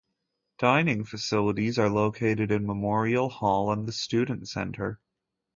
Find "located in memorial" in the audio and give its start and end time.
1.91-3.29